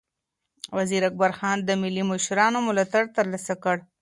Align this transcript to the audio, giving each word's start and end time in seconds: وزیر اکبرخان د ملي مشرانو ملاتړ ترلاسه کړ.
وزیر 0.77 1.01
اکبرخان 1.09 1.57
د 1.63 1.69
ملي 1.81 2.03
مشرانو 2.11 2.59
ملاتړ 2.67 3.03
ترلاسه 3.17 3.53
کړ. 3.63 3.77